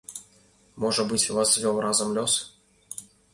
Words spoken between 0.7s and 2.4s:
Можа быць, вас звёў разам лёс?